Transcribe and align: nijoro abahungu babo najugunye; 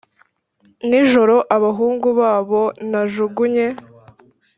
nijoro 0.87 1.35
abahungu 1.55 2.07
babo 2.19 2.61
najugunye; 2.89 3.67